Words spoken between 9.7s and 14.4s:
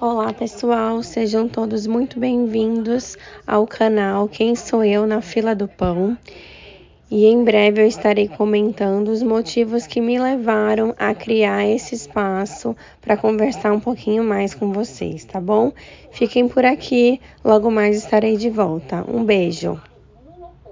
que me levaram a criar esse espaço para conversar um pouquinho